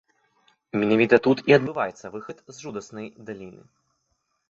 [0.83, 3.63] Менавіта тут і адбываецца выхад з жудаснай даліны.